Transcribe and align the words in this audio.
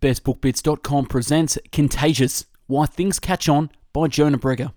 BestBookBits.com 0.00 1.06
presents 1.06 1.58
Contagious 1.72 2.46
Why 2.66 2.86
Things 2.86 3.18
Catch 3.18 3.50
On 3.50 3.70
by 3.92 4.06
Jonah 4.06 4.38
Berger, 4.38 4.72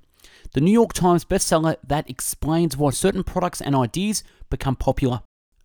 the 0.51 0.59
New 0.59 0.73
York 0.73 0.91
Times 0.91 1.23
bestseller 1.23 1.77
that 1.87 2.09
explains 2.09 2.75
why 2.75 2.89
certain 2.89 3.23
products 3.23 3.61
and 3.61 3.73
ideas 3.73 4.25
become 4.49 4.75
popular. 4.75 5.21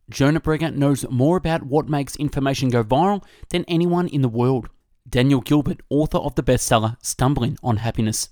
Jonah 0.09 0.39
Berger 0.39 0.71
knows 0.71 1.05
more 1.11 1.37
about 1.37 1.65
what 1.65 1.89
makes 1.89 2.15
information 2.15 2.69
go 2.69 2.85
viral 2.85 3.25
than 3.49 3.65
anyone 3.67 4.07
in 4.07 4.23
the 4.23 4.29
world. 4.29 4.69
Daniel 5.09 5.41
Gilbert, 5.41 5.81
author 5.91 6.19
of 6.19 6.37
the 6.37 6.45
bestseller 6.45 6.97
Stumbling 7.03 7.59
on 7.61 7.79
Happiness. 7.79 8.29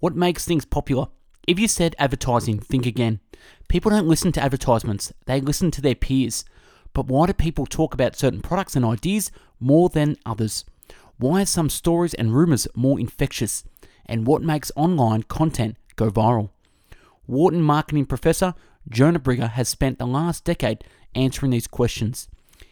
What 0.00 0.16
makes 0.16 0.44
things 0.44 0.64
popular? 0.64 1.06
If 1.46 1.60
you 1.60 1.68
said 1.68 1.94
advertising, 1.96 2.58
think 2.58 2.86
again. 2.86 3.20
People 3.68 3.92
don't 3.92 4.08
listen 4.08 4.32
to 4.32 4.42
advertisements, 4.42 5.12
they 5.26 5.40
listen 5.40 5.70
to 5.70 5.80
their 5.80 5.94
peers. 5.94 6.44
But 6.96 7.08
why 7.08 7.26
do 7.26 7.34
people 7.34 7.66
talk 7.66 7.92
about 7.92 8.16
certain 8.16 8.40
products 8.40 8.74
and 8.74 8.82
ideas 8.82 9.30
more 9.60 9.90
than 9.90 10.16
others? 10.24 10.64
Why 11.18 11.42
are 11.42 11.44
some 11.44 11.68
stories 11.68 12.14
and 12.14 12.34
rumors 12.34 12.66
more 12.74 12.98
infectious? 12.98 13.64
And 14.06 14.26
what 14.26 14.40
makes 14.40 14.72
online 14.76 15.24
content 15.24 15.76
go 15.96 16.10
viral? 16.10 16.48
Wharton 17.26 17.60
marketing 17.60 18.06
professor 18.06 18.54
Jonah 18.88 19.18
Berger 19.18 19.48
has 19.48 19.68
spent 19.68 19.98
the 19.98 20.06
last 20.06 20.44
decade 20.44 20.84
answering 21.14 21.50
these 21.50 21.66
questions. 21.66 22.28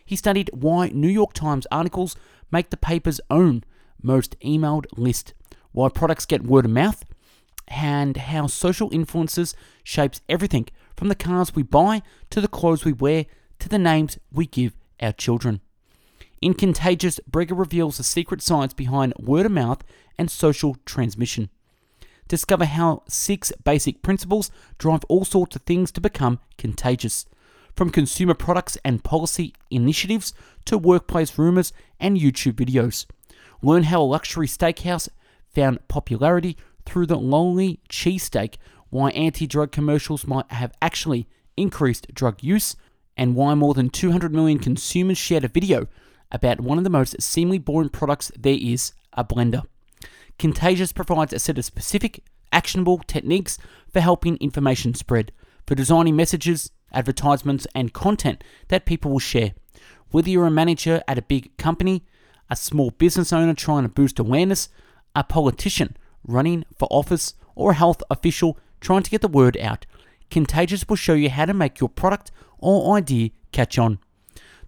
He 0.07 0.17
studied 0.17 0.49
why 0.55 0.89
New 0.89 1.11
York 1.11 1.35
Times 1.35 1.67
articles 1.71 2.17
make 2.51 2.71
the 2.71 2.79
paper's 2.79 3.21
own 3.29 3.63
most 4.03 4.41
emailed 4.41 4.87
list, 4.97 5.35
why 5.73 5.91
products 5.91 6.25
get 6.25 6.45
word 6.45 6.65
of 6.65 6.71
mouth, 6.71 7.05
and 7.69 8.17
how 8.17 8.47
social 8.47 8.89
influences 8.91 9.55
shapes 9.83 10.23
everything 10.31 10.69
from 10.97 11.09
the 11.09 11.15
cars 11.15 11.55
we 11.55 11.63
buy 11.63 12.01
to 12.31 12.41
the 12.41 12.49
clothes 12.49 12.87
we 12.87 12.93
wear 12.95 13.27
to 13.59 13.69
the 13.69 13.79
names 13.79 14.19
we 14.33 14.47
give 14.47 14.75
our 15.01 15.13
children. 15.13 15.61
In 16.41 16.55
Contagious, 16.55 17.21
Berger 17.27 17.55
reveals 17.55 17.97
the 17.97 18.05
secret 18.05 18.43
science 18.43 18.75
behind 18.75 19.15
word 19.19 19.47
of 19.47 19.53
mouth 19.53 19.83
and 20.19 20.31
social 20.31 20.77
transmission. 20.85 21.49
Discover 22.29 22.67
how 22.67 23.03
six 23.09 23.53
basic 23.65 24.03
principles 24.03 24.51
drive 24.79 25.05
all 25.09 25.25
sorts 25.25 25.57
of 25.57 25.63
things 25.63 25.91
to 25.93 26.01
become 26.01 26.41
contagious, 26.59 27.27
from 27.77 27.91
consumer 27.91 28.35
products 28.35 28.79
and 28.85 29.05
policy 29.05 29.55
initiatives 29.71 30.33
to 30.65 30.79
workplace 30.79 31.39
rumors 31.39 31.73
and 32.01 32.17
YouTube 32.17 32.55
videos. 32.55 33.07
Learn 33.63 33.85
how 33.85 34.03
a 34.03 34.05
luxury 34.05 34.47
steakhouse 34.47 35.09
found 35.55 35.87
popularity 35.89 36.57
through 36.85 37.07
the 37.07 37.19
lonely 37.19 37.81
cheesesteak, 37.89 38.57
why 38.91 39.11
anti 39.11 39.47
drug 39.47 39.73
commercials 39.73 40.27
might 40.27 40.51
have 40.53 40.73
actually 40.83 41.27
increased 41.57 42.13
drug 42.15 42.43
use, 42.43 42.77
and 43.17 43.35
why 43.35 43.55
more 43.55 43.75
than 43.75 43.91
200 43.91 44.33
million 44.33 44.59
consumers 44.59 45.19
shared 45.19 45.45
a 45.45 45.49
video 45.49 45.87
about 46.33 46.61
one 46.61 46.79
of 46.79 46.85
the 46.85 46.91
most 46.91 47.21
seemingly 47.23 47.59
boring 47.59 47.89
products 47.89 48.33
there 48.37 48.59
is 48.61 48.93
a 49.13 49.25
blender. 49.25 49.63
Contagious 50.39 50.93
provides 50.93 51.33
a 51.33 51.39
set 51.39 51.59
of 51.59 51.65
specific, 51.65 52.25
actionable 52.53 52.99
techniques 52.99 53.59
for 53.93 54.01
helping 54.01 54.37
information 54.39 54.95
spread, 54.95 55.31
for 55.67 55.75
designing 55.75 56.17
messages, 56.17 56.71
advertisements, 56.93 57.67
and 57.75 57.93
content 57.93 58.43
that 58.69 58.87
people 58.87 59.13
will 59.13 59.19
share. 59.19 59.53
Whether 60.11 60.31
you're 60.31 60.47
a 60.47 60.51
manager 60.51 61.03
at 61.07 61.19
a 61.19 61.23
big 61.23 61.57
company, 61.57 62.05
a 62.51 62.57
small 62.57 62.91
business 62.91 63.33
owner 63.33 63.55
trying 63.55 63.85
to 63.85 63.89
boost 63.89 64.19
awareness, 64.19 64.69
a 65.15 65.25
politician 65.25 65.97
running 66.27 66.65
for 66.77 66.89
office, 66.91 67.35
or 67.55 67.71
a 67.71 67.75
health 67.75 68.03
official 68.11 68.59
trying 68.81 69.03
to 69.03 69.11
get 69.11 69.21
the 69.21 69.29
word 69.29 69.57
out, 69.59 69.87
Contagious 70.31 70.89
will 70.89 70.97
show 70.97 71.15
you 71.15 71.31
how 71.31 71.45
to 71.45 71.55
make 71.55 71.79
your 71.79 71.89
product 71.89 72.33
or 72.65 72.97
idea 72.97 73.31
catch 73.53 73.79
on. 73.79 73.99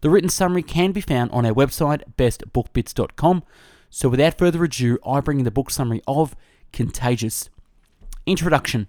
The 0.03 0.11
written 0.11 0.29
summary 0.29 0.63
can 0.63 0.93
be 0.93 1.01
found 1.01 1.31
on 1.33 1.47
our 1.47 1.55
website, 1.55 2.03
bestbookbits.com. 2.17 3.43
So 3.91 4.09
without 4.09 4.39
further 4.39 4.63
ado, 4.63 4.99
I 5.05 5.21
bring 5.21 5.43
the 5.43 5.51
book 5.51 5.71
summary 5.71 6.03
of 6.07 6.37
Contagious. 6.73 7.49
Introduction 8.27 8.89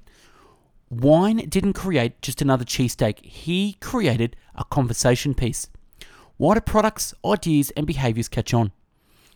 Wein 0.89 1.37
didn't 1.49 1.73
create 1.73 2.21
just 2.21 2.41
another 2.41 2.65
cheesesteak, 2.65 3.23
he 3.23 3.73
created 3.79 4.35
a 4.55 4.63
conversation 4.65 5.33
piece. 5.33 5.69
Why 6.37 6.53
do 6.53 6.61
products, 6.61 7.13
ideas, 7.25 7.71
and 7.71 7.87
behaviors 7.87 8.27
catch 8.27 8.53
on? 8.53 8.71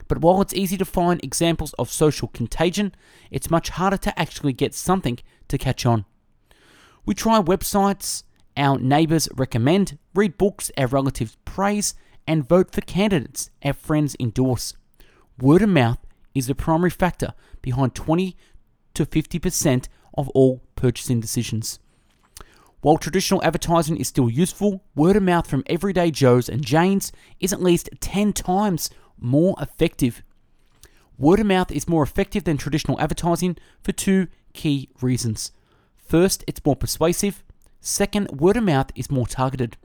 But 0.07 0.19
while 0.19 0.41
it's 0.41 0.53
easy 0.53 0.77
to 0.77 0.85
find 0.85 1.23
examples 1.23 1.73
of 1.73 1.89
social 1.89 2.27
contagion, 2.27 2.93
it's 3.31 3.49
much 3.49 3.69
harder 3.69 3.97
to 3.97 4.19
actually 4.19 4.53
get 4.53 4.73
something 4.73 5.19
to 5.47 5.57
catch 5.57 5.85
on. 5.85 6.05
We 7.05 7.15
try 7.15 7.41
websites 7.41 8.23
our 8.57 8.78
neighbours 8.78 9.29
recommend, 9.35 9.97
read 10.13 10.38
books 10.38 10.72
our 10.78 10.88
relatives 10.88 11.38
praise, 11.45 11.94
and 12.28 12.47
vote 12.47 12.72
for 12.72 12.81
candidates 12.81 13.50
our 13.63 13.73
friends 13.73 14.16
endorse. 14.19 14.75
Word 15.39 15.62
of 15.62 15.69
mouth 15.69 16.00
is 16.35 16.47
the 16.47 16.56
primary 16.56 16.90
factor 16.90 17.34
behind 17.61 17.95
20 17.95 18.35
to 18.94 19.06
50% 19.06 19.88
of 20.13 20.29
all 20.29 20.61
purchasing 20.75 21.19
decisions. 21.19 21.79
While 22.81 22.97
traditional 22.97 23.44
advertising 23.44 23.97
is 23.97 24.07
still 24.07 24.29
useful, 24.29 24.84
word 24.95 25.16
of 25.16 25.23
mouth 25.23 25.47
from 25.47 25.63
everyday 25.67 26.09
Joes 26.09 26.50
and 26.50 26.66
Janes 26.66 27.11
is 27.40 27.53
at 27.53 27.61
least 27.61 27.90
10 28.00 28.34
times 28.34 28.90
more 29.19 29.56
effective. 29.61 30.23
Word 31.17 31.40
of 31.40 31.45
mouth 31.45 31.72
is 31.72 31.88
more 31.88 32.01
effective 32.01 32.44
than 32.44 32.57
traditional 32.57 33.00
advertising 33.00 33.57
for 33.84 33.91
two 33.91 34.28
key 34.53 34.90
reasons. 35.00 35.51
First, 35.95 36.44
it's 36.47 36.66
more 36.66 36.75
persuasive. 36.75 37.44
Second, 37.81 38.39
word 38.39 38.55
of 38.55 38.63
mouth 38.63 38.91
is 38.95 39.11
more 39.11 39.27
targeted. 39.27 39.75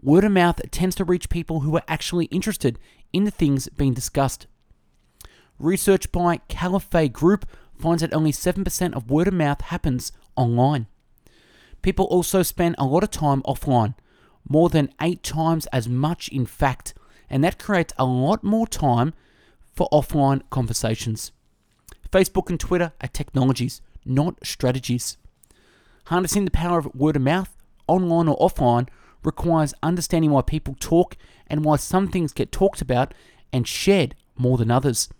Word 0.00 0.24
of 0.24 0.32
mouth 0.32 0.60
tends 0.70 0.94
to 0.96 1.04
reach 1.04 1.28
people 1.28 1.60
who 1.60 1.74
are 1.74 1.82
actually 1.88 2.26
interested 2.26 2.78
in 3.12 3.24
the 3.24 3.30
things 3.30 3.68
being 3.70 3.94
discussed. 3.94 4.46
Research 5.58 6.12
by 6.12 6.36
Keller 6.48 6.78
Fay 6.78 7.08
Group 7.08 7.46
finds 7.76 8.02
that 8.02 8.14
only 8.14 8.30
7% 8.30 8.92
of 8.92 9.10
word 9.10 9.26
of 9.26 9.34
mouth 9.34 9.62
happens 9.62 10.12
online. 10.36 10.86
People 11.82 12.04
also 12.04 12.42
spend 12.42 12.76
a 12.78 12.84
lot 12.84 13.02
of 13.02 13.10
time 13.10 13.42
offline, 13.42 13.94
more 14.48 14.68
than 14.68 14.92
8 15.00 15.22
times 15.22 15.66
as 15.66 15.88
much 15.88 16.28
in 16.28 16.46
fact 16.46 16.94
and 17.30 17.44
that 17.44 17.58
creates 17.58 17.94
a 17.98 18.04
lot 18.04 18.42
more 18.42 18.66
time 18.66 19.14
for 19.74 19.88
offline 19.92 20.42
conversations. 20.50 21.32
Facebook 22.10 22.48
and 22.48 22.58
Twitter 22.58 22.92
are 23.00 23.08
technologies, 23.08 23.82
not 24.04 24.38
strategies. 24.42 25.16
Harnessing 26.08 26.46
the 26.46 26.50
power 26.50 26.78
of 26.78 26.94
word 26.94 27.16
of 27.16 27.22
mouth, 27.22 27.54
online 27.86 28.28
or 28.28 28.38
offline, 28.38 28.88
requires 29.22 29.74
understanding 29.82 30.30
why 30.30 30.40
people 30.40 30.74
talk 30.80 31.18
and 31.48 31.66
why 31.66 31.76
some 31.76 32.08
things 32.08 32.32
get 32.32 32.50
talked 32.50 32.80
about 32.80 33.12
and 33.52 33.68
shared 33.68 34.14
more 34.34 34.56
than 34.56 34.70
others. 34.70 35.10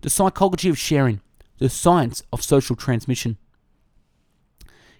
The 0.00 0.10
psychology 0.10 0.68
of 0.68 0.76
sharing, 0.76 1.20
the 1.58 1.68
science 1.68 2.24
of 2.32 2.42
social 2.42 2.74
transmission. 2.74 3.38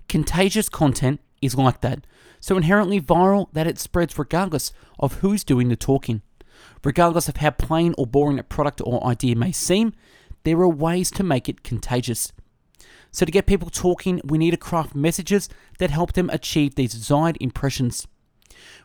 Contagious 0.09 0.69
content 0.69 1.20
is 1.43 1.56
like 1.56 1.81
that, 1.81 2.06
so 2.38 2.56
inherently 2.56 3.00
viral 3.00 3.48
that 3.53 3.66
it 3.66 3.81
spreads 3.81 4.16
regardless 4.16 4.72
of 5.00 5.14
who's 5.14 5.43
doing 5.43 5.69
the 5.69 5.75
talking. 5.75 6.22
Regardless 6.84 7.28
of 7.28 7.38
how 7.38 7.50
plain 7.50 7.97
or 7.98 8.06
boring 8.06 8.38
a 8.38 8.44
product 8.44 8.81
or 8.84 9.04
idea 9.04 9.34
may 9.34 9.50
seem, 9.50 9.93
there 10.44 10.60
are 10.60 10.69
ways 10.69 11.10
to 11.10 11.25
make 11.25 11.48
it 11.48 11.64
contagious. 11.64 12.32
So, 13.16 13.25
to 13.25 13.32
get 13.32 13.47
people 13.47 13.71
talking, 13.71 14.21
we 14.25 14.37
need 14.37 14.50
to 14.50 14.59
craft 14.59 14.94
messages 14.94 15.49
that 15.78 15.88
help 15.88 16.12
them 16.12 16.28
achieve 16.28 16.75
these 16.75 16.93
desired 16.93 17.38
impressions. 17.41 18.06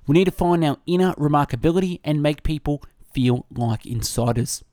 We 0.07 0.13
need 0.13 0.23
to 0.23 0.31
find 0.31 0.63
our 0.63 0.77
inner 0.85 1.11
remarkability 1.15 1.99
and 2.05 2.23
make 2.23 2.41
people 2.41 2.81
feel 3.13 3.45
like 3.53 3.85
insiders. 3.85 4.63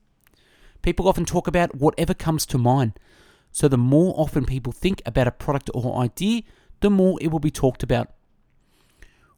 People 0.80 1.08
often 1.08 1.24
talk 1.24 1.48
about 1.48 1.74
whatever 1.74 2.14
comes 2.14 2.46
to 2.46 2.56
mind, 2.56 3.00
so 3.50 3.66
the 3.66 3.76
more 3.76 4.14
often 4.16 4.44
people 4.44 4.72
think 4.72 5.02
about 5.04 5.26
a 5.26 5.32
product 5.32 5.70
or 5.74 6.02
idea, 6.02 6.42
the 6.78 6.88
more 6.88 7.18
it 7.20 7.32
will 7.32 7.40
be 7.40 7.50
talked 7.50 7.82
about. 7.82 8.12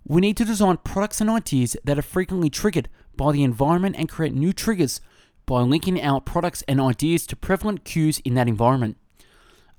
We 0.05 0.21
need 0.21 0.37
to 0.37 0.45
design 0.45 0.77
products 0.85 1.23
and 1.23 1.31
ideas 1.31 1.79
that 1.85 1.99
are 1.99 2.03
frequently 2.03 2.51
triggered 2.51 2.91
by 3.17 3.33
the 3.33 3.43
environment 3.43 3.97
and 3.99 4.07
create 4.07 4.35
new 4.35 4.53
triggers 4.53 5.01
by 5.47 5.63
linking 5.63 5.99
our 6.03 6.21
products 6.21 6.63
and 6.69 6.79
ideas 6.79 7.27
to 7.29 7.37
prevalent 7.37 7.87
cues 7.87 8.19
in 8.19 8.35
that 8.35 8.49
environment. 8.49 8.99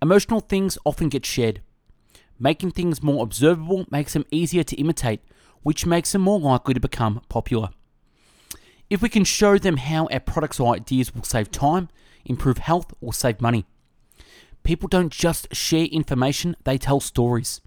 Emotional 0.01 0.39
things 0.39 0.77
often 0.83 1.09
get 1.09 1.25
shared. 1.25 1.61
Making 2.39 2.71
things 2.71 3.03
more 3.03 3.23
observable 3.23 3.85
makes 3.91 4.13
them 4.13 4.25
easier 4.31 4.63
to 4.63 4.75
imitate, 4.77 5.21
which 5.61 5.85
makes 5.85 6.11
them 6.11 6.23
more 6.23 6.39
likely 6.39 6.73
to 6.73 6.79
become 6.79 7.21
popular. 7.29 7.69
If 8.89 9.01
we 9.01 9.09
can 9.09 9.23
show 9.23 9.59
them 9.59 9.77
how 9.77 10.07
our 10.11 10.19
products 10.19 10.59
or 10.59 10.73
ideas 10.73 11.13
will 11.13 11.23
save 11.23 11.51
time, 11.51 11.89
improve 12.25 12.57
health, 12.57 12.93
or 12.99 13.13
save 13.13 13.41
money. 13.41 13.65
People 14.63 14.87
don't 14.89 15.11
just 15.11 15.55
share 15.55 15.85
information, 15.85 16.55
they 16.63 16.77
tell 16.77 16.99
stories. 16.99 17.61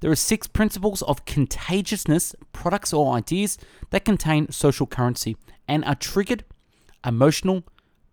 There 0.00 0.10
are 0.10 0.16
six 0.16 0.46
principles 0.46 1.02
of 1.02 1.24
contagiousness, 1.24 2.34
products 2.52 2.92
or 2.92 3.14
ideas 3.14 3.58
that 3.90 4.04
contain 4.04 4.52
social 4.52 4.86
currency 4.86 5.36
and 5.66 5.84
are 5.84 5.94
triggered, 5.94 6.44
emotional, 7.04 7.64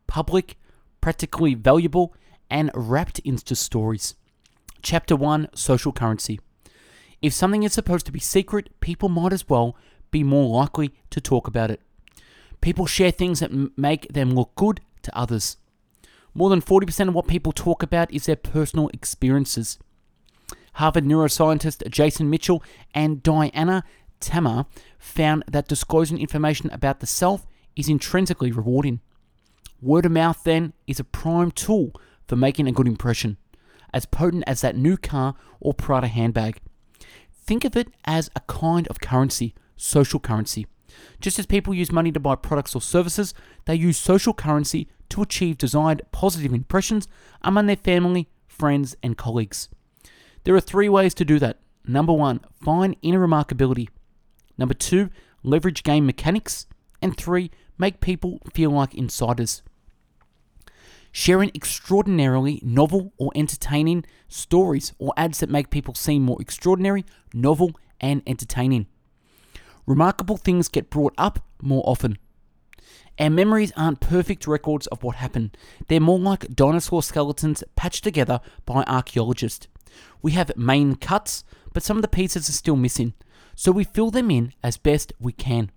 public, 0.08 0.58
practically 1.00 1.54
valuable, 1.54 2.16
and 2.50 2.72
wrapped 2.74 3.20
into 3.20 3.56
stories. 3.56 4.16
Chapter 4.82 5.16
1 5.16 5.50
Social 5.54 5.92
Currency. 5.92 6.40
If 7.22 7.34
something 7.34 7.64
is 7.64 7.74
supposed 7.74 8.06
to 8.06 8.12
be 8.12 8.20
secret, 8.20 8.70
people 8.80 9.10
might 9.10 9.34
as 9.34 9.50
well 9.50 9.76
be 10.12 10.24
more 10.24 10.48
likely 10.60 10.94
to 11.10 11.20
talk 11.20 11.48
about 11.48 11.72
it. 11.72 11.82
People 12.62 12.86
share 12.86 13.12
things 13.12 13.40
that 13.40 13.52
m- 13.52 13.72
make 13.76 14.12
them 14.14 14.32
look 14.32 14.54
good 14.56 14.82
to 15.04 15.18
others. 15.18 15.58
More 16.34 16.50
than 16.50 16.62
40% 16.62 17.08
of 17.08 17.16
what 17.16 17.28
people 17.28 17.52
talk 17.52 17.82
about 17.82 18.14
is 18.14 18.26
their 18.26 18.36
personal 18.36 18.90
experiences. 18.90 19.80
Harvard 20.74 21.06
neuroscientist 21.06 21.90
Jason 21.90 22.30
Mitchell 22.30 22.62
and 22.94 23.24
Diana 23.24 23.84
Tamir 24.20 24.66
found 25.00 25.44
that 25.48 25.68
disclosing 25.68 26.18
information 26.18 26.70
about 26.72 27.00
the 27.00 27.08
self 27.08 27.48
is 27.76 27.90
intrinsically 27.90 28.52
rewarding. 28.52 29.00
Word 29.82 30.06
of 30.06 30.12
mouth, 30.12 30.44
then, 30.44 30.74
is 30.88 31.00
a 31.00 31.04
prime 31.04 31.52
tool 31.52 31.94
for 32.28 32.36
making 32.36 32.68
a 32.68 32.72
good 32.72 32.88
impression, 32.88 33.38
as 33.94 34.06
potent 34.06 34.44
as 34.48 34.62
that 34.62 34.76
new 34.76 34.98
car 34.98 35.36
or 35.60 35.74
Prada 35.74 36.08
handbag. 36.08 36.60
Think 37.32 37.64
of 37.66 37.76
it 37.76 37.90
as 38.06 38.30
a 38.36 38.42
kind 38.42 38.88
of 38.88 39.00
currency, 39.00 39.54
social 39.76 40.20
currency. 40.20 40.66
Just 41.20 41.40
as 41.40 41.46
people 41.46 41.74
use 41.74 41.92
money 41.92 42.12
to 42.12 42.20
buy 42.20 42.36
products 42.36 42.76
or 42.76 42.82
services, 42.82 43.34
they 43.66 43.76
use 43.76 43.98
social 43.98 44.34
currency 44.34 44.88
to 45.10 45.22
achieve 45.22 45.58
desired 45.58 46.02
positive 46.12 46.54
impressions 46.54 47.08
among 47.42 47.68
their 47.68 47.76
family, 47.76 48.30
friends, 48.48 48.96
and 49.04 49.18
colleagues. 49.18 49.70
There 50.44 50.56
are 50.56 50.62
three 50.62 50.90
ways 50.90 51.14
to 51.16 51.26
do 51.26 51.40
that. 51.40 51.60
Number 51.86 52.14
one, 52.14 52.40
find 52.62 52.96
inner 53.02 53.26
remarkability. 53.26 53.90
Number 54.58 54.74
two, 54.74 55.10
leverage 55.44 55.84
game 55.84 56.06
mechanics. 56.06 56.66
And 57.02 57.16
three, 57.16 57.52
make 57.78 58.02
people 58.02 58.40
feel 58.54 58.72
like 58.72 58.96
insiders. 58.96 59.62
Sharing 61.18 61.50
extraordinarily 61.56 62.60
novel 62.62 63.14
or 63.18 63.32
entertaining 63.36 64.04
stories 64.28 64.92
or 65.00 65.14
ads 65.16 65.40
that 65.40 65.50
make 65.50 65.70
people 65.70 65.94
seem 65.94 66.24
more 66.24 66.42
extraordinary, 66.42 67.06
novel, 67.34 67.72
and 68.02 68.22
entertaining. 68.28 68.88
Remarkable 69.86 70.36
things 70.36 70.68
get 70.68 70.90
brought 70.90 71.14
up 71.18 71.40
more 71.62 71.84
often. 71.88 72.18
Our 73.18 73.30
memories 73.30 73.72
aren't 73.78 74.02
perfect 74.02 74.46
records 74.46 74.88
of 74.88 75.04
what 75.04 75.16
happened. 75.16 75.56
They're 75.88 76.02
more 76.02 76.20
like 76.20 76.54
dinosaur 76.54 77.02
skeletons 77.02 77.64
patched 77.78 78.04
together 78.04 78.42
by 78.66 78.84
archaeologists. 78.84 79.70
We 80.22 80.34
have 80.34 80.52
main 80.58 80.96
cuts, 80.96 81.46
but 81.72 81.82
some 81.82 81.96
of 81.98 82.02
the 82.02 82.10
pieces 82.10 82.50
are 82.50 82.52
still 82.52 82.76
missing, 82.76 83.14
so 83.56 83.72
we 83.72 83.86
fill 83.86 84.12
them 84.12 84.30
in 84.30 84.52
as 84.62 84.76
best 84.76 85.14
we 85.18 85.32
can. 85.32 85.72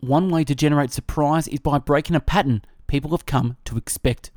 One 0.00 0.30
way 0.30 0.42
to 0.44 0.54
generate 0.54 0.90
surprise 0.90 1.46
is 1.48 1.60
by 1.60 1.78
breaking 1.78 2.16
a 2.16 2.20
pattern 2.20 2.62
people 2.92 3.12
have 3.12 3.24
come 3.24 3.56
to 3.64 3.78
expect. 3.78 4.30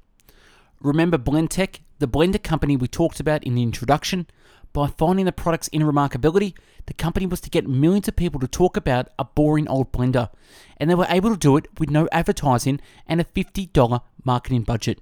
Remember 0.79 1.17
Blendtec, 1.17 1.79
the 1.99 2.07
blender 2.07 2.41
company 2.41 2.77
we 2.77 2.87
talked 2.87 3.19
about 3.19 3.43
in 3.43 3.53
the 3.53 3.61
introduction? 3.61 4.27
By 4.71 4.87
finding 4.87 5.25
the 5.25 5.33
product's 5.33 5.69
inner 5.73 5.91
remarkability, 5.91 6.53
the 6.85 6.93
company 6.93 7.25
was 7.25 7.41
to 7.41 7.49
get 7.49 7.67
millions 7.67 8.07
of 8.07 8.15
people 8.15 8.39
to 8.39 8.47
talk 8.47 8.77
about 8.77 9.09
a 9.19 9.25
boring 9.25 9.67
old 9.67 9.91
blender, 9.91 10.29
and 10.77 10.89
they 10.89 10.95
were 10.95 11.05
able 11.09 11.31
to 11.31 11.37
do 11.37 11.57
it 11.57 11.67
with 11.79 11.89
no 11.89 12.07
advertising 12.13 12.79
and 13.05 13.19
a 13.19 13.25
$50 13.25 14.01
marketing 14.23 14.61
budget. 14.61 15.01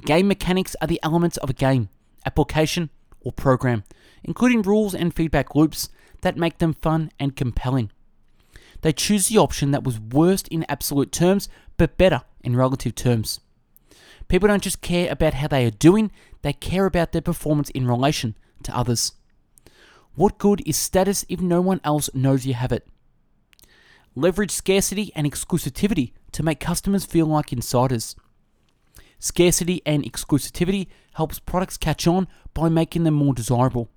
Game 0.00 0.26
mechanics 0.26 0.74
are 0.80 0.88
the 0.88 1.00
elements 1.04 1.36
of 1.36 1.50
a 1.50 1.52
game, 1.52 1.90
application, 2.26 2.90
or 3.20 3.30
program, 3.30 3.84
including 4.24 4.62
rules 4.62 4.96
and 4.96 5.14
feedback 5.14 5.54
loops 5.54 5.90
that 6.22 6.36
make 6.36 6.58
them 6.58 6.74
fun 6.74 7.12
and 7.20 7.36
compelling. 7.36 7.92
They 8.80 8.92
choose 8.92 9.28
the 9.28 9.38
option 9.38 9.70
that 9.70 9.84
was 9.84 10.00
worst 10.00 10.48
in 10.48 10.66
absolute 10.68 11.12
terms, 11.12 11.48
but 11.76 11.96
better 11.96 12.22
in 12.44 12.56
relative 12.56 12.94
terms. 12.94 13.40
People 14.28 14.48
don't 14.48 14.62
just 14.62 14.80
care 14.80 15.10
about 15.10 15.34
how 15.34 15.48
they 15.48 15.66
are 15.66 15.70
doing, 15.70 16.10
they 16.42 16.52
care 16.52 16.86
about 16.86 17.12
their 17.12 17.22
performance 17.22 17.70
in 17.70 17.86
relation 17.86 18.36
to 18.62 18.76
others. 18.76 19.12
What 20.14 20.38
good 20.38 20.62
is 20.66 20.76
status 20.76 21.24
if 21.28 21.40
no 21.40 21.60
one 21.60 21.80
else 21.84 22.08
knows 22.14 22.46
you 22.46 22.54
have 22.54 22.72
it? 22.72 22.86
Leverage 24.14 24.52
scarcity 24.52 25.10
and 25.16 25.26
exclusivity 25.26 26.12
to 26.32 26.42
make 26.42 26.60
customers 26.60 27.04
feel 27.04 27.26
like 27.26 27.52
insiders. 27.52 28.14
Scarcity 29.18 29.82
and 29.84 30.04
exclusivity 30.04 30.86
helps 31.14 31.38
products 31.38 31.76
catch 31.76 32.06
on 32.06 32.28
by 32.52 32.68
making 32.68 33.04
them 33.04 33.14
more 33.14 33.34
desirable. 33.34 33.88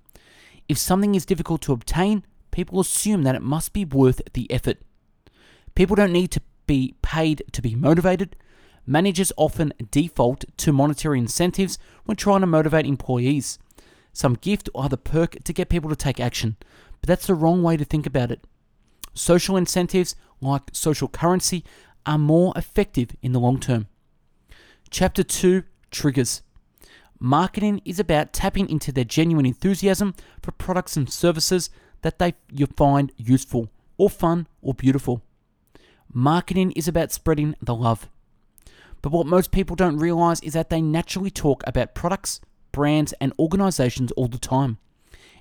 If 0.68 0.78
something 0.78 1.14
is 1.14 1.24
difficult 1.26 1.62
to 1.62 1.72
obtain, 1.72 2.24
people 2.50 2.80
assume 2.80 3.22
that 3.22 3.34
it 3.34 3.42
must 3.42 3.72
be 3.72 3.84
worth 3.84 4.20
the 4.32 4.50
effort. 4.50 4.78
People 5.74 5.96
don't 5.96 6.12
need 6.12 6.30
to 6.32 6.42
be 6.68 6.94
paid 7.02 7.42
to 7.50 7.60
be 7.60 7.74
motivated. 7.74 8.36
Managers 8.86 9.32
often 9.36 9.72
default 9.90 10.44
to 10.58 10.72
monetary 10.72 11.18
incentives 11.18 11.80
when 12.04 12.16
trying 12.16 12.42
to 12.42 12.46
motivate 12.46 12.86
employees 12.86 13.58
some 14.18 14.34
gift 14.34 14.68
or 14.74 14.84
other 14.84 14.96
perk 14.96 15.42
to 15.44 15.52
get 15.52 15.68
people 15.68 15.88
to 15.88 15.96
take 15.96 16.18
action. 16.18 16.56
But 17.00 17.06
that's 17.06 17.28
the 17.28 17.36
wrong 17.36 17.62
way 17.62 17.76
to 17.76 17.84
think 17.84 18.04
about 18.04 18.32
it. 18.32 18.44
Social 19.14 19.56
incentives, 19.56 20.16
like 20.40 20.62
social 20.72 21.06
currency, 21.06 21.64
are 22.04 22.18
more 22.18 22.52
effective 22.56 23.10
in 23.22 23.32
the 23.32 23.38
long 23.38 23.60
term. 23.60 23.86
Chapter 24.90 25.22
2 25.22 25.62
Triggers. 25.90 26.42
Marketing 27.20 27.80
is 27.84 28.00
about 28.00 28.32
tapping 28.32 28.68
into 28.68 28.90
their 28.90 29.04
genuine 29.04 29.46
enthusiasm 29.46 30.14
for 30.42 30.52
products 30.52 30.96
and 30.96 31.10
services 31.10 31.70
that 32.02 32.18
they 32.18 32.34
you 32.52 32.66
find 32.66 33.12
useful 33.16 33.70
or 33.96 34.10
fun 34.10 34.46
or 34.62 34.74
beautiful. 34.74 35.22
Marketing 36.12 36.72
is 36.72 36.88
about 36.88 37.12
spreading 37.12 37.54
the 37.60 37.74
love. 37.74 38.08
But 39.02 39.12
what 39.12 39.26
most 39.26 39.50
people 39.50 39.76
don't 39.76 39.98
realize 39.98 40.40
is 40.40 40.54
that 40.54 40.70
they 40.70 40.80
naturally 40.80 41.30
talk 41.30 41.62
about 41.66 41.94
products, 41.94 42.40
brands, 42.72 43.12
and 43.20 43.32
organizations 43.38 44.10
all 44.12 44.28
the 44.28 44.38
time. 44.38 44.78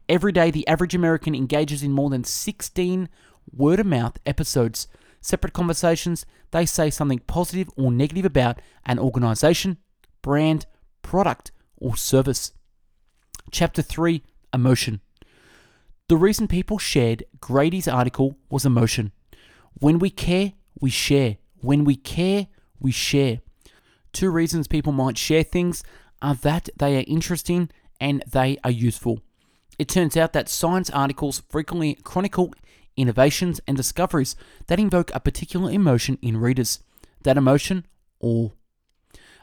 Every 0.09 0.31
day, 0.31 0.51
the 0.51 0.67
average 0.67 0.95
American 0.95 1.35
engages 1.35 1.83
in 1.83 1.91
more 1.91 2.09
than 2.09 2.23
16 2.23 3.09
word 3.51 3.79
of 3.79 3.85
mouth 3.85 4.17
episodes, 4.25 4.87
separate 5.21 5.53
conversations. 5.53 6.25
They 6.51 6.65
say 6.65 6.89
something 6.89 7.19
positive 7.19 7.69
or 7.75 7.91
negative 7.91 8.25
about 8.25 8.61
an 8.85 8.99
organization, 8.99 9.77
brand, 10.21 10.65
product, 11.01 11.51
or 11.77 11.97
service. 11.97 12.51
Chapter 13.51 13.81
3 13.81 14.21
Emotion. 14.53 15.01
The 16.09 16.17
reason 16.17 16.47
people 16.47 16.77
shared 16.77 17.25
Grady's 17.41 17.87
article 17.87 18.37
was 18.49 18.65
emotion. 18.65 19.11
When 19.79 19.99
we 19.99 20.09
care, 20.09 20.53
we 20.79 20.89
share. 20.89 21.37
When 21.61 21.83
we 21.83 21.95
care, 21.95 22.47
we 22.79 22.91
share. 22.91 23.39
Two 24.13 24.29
reasons 24.29 24.67
people 24.67 24.93
might 24.93 25.17
share 25.17 25.43
things 25.43 25.83
are 26.21 26.35
that 26.35 26.69
they 26.77 26.97
are 26.97 27.05
interesting 27.07 27.69
and 27.99 28.23
they 28.27 28.57
are 28.63 28.71
useful. 28.71 29.21
It 29.77 29.87
turns 29.87 30.17
out 30.17 30.33
that 30.33 30.49
science 30.49 30.89
articles 30.89 31.43
frequently 31.49 31.95
chronicle 31.95 32.53
innovations 32.95 33.61
and 33.67 33.77
discoveries 33.77 34.35
that 34.67 34.79
invoke 34.79 35.11
a 35.13 35.19
particular 35.19 35.71
emotion 35.71 36.17
in 36.21 36.37
readers. 36.37 36.79
That 37.23 37.37
emotion, 37.37 37.85
awe. 38.19 38.49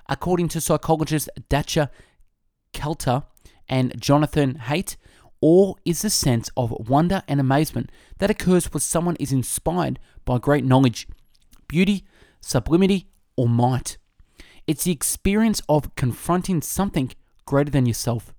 According 0.08 0.48
to 0.48 0.60
psychologists 0.60 1.28
Dacher 1.48 1.88
Keltner 2.72 3.24
and 3.68 3.98
Jonathan 4.00 4.60
Haidt, 4.66 4.96
awe 5.40 5.74
is 5.84 6.02
the 6.02 6.10
sense 6.10 6.50
of 6.56 6.88
wonder 6.88 7.22
and 7.28 7.40
amazement 7.40 7.90
that 8.18 8.30
occurs 8.30 8.72
when 8.72 8.80
someone 8.80 9.16
is 9.16 9.32
inspired 9.32 9.98
by 10.24 10.38
great 10.38 10.64
knowledge, 10.64 11.06
beauty, 11.68 12.04
sublimity, 12.40 13.08
or 13.36 13.48
might. 13.48 13.98
It's 14.66 14.84
the 14.84 14.92
experience 14.92 15.60
of 15.68 15.94
confronting 15.94 16.62
something 16.62 17.12
greater 17.44 17.70
than 17.70 17.86
yourself. 17.86 18.32